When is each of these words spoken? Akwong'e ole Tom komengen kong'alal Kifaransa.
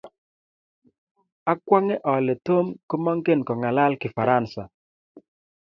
Akwong'e 1.51 1.95
ole 2.13 2.33
Tom 2.47 2.65
komengen 2.89 3.41
kong'alal 3.47 3.93
Kifaransa. 4.01 4.63